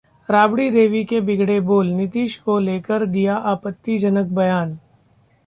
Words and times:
राबड़ी 0.29 0.69
देवी 0.71 1.03
के 1.05 1.19
बिगड़े 1.21 1.59
बोल, 1.59 1.87
नीतीश 1.87 2.37
को 2.37 2.57
लेकर 2.59 3.05
दिया 3.05 3.35
आपत्तिजनक 3.53 4.31
बयान 4.31 4.77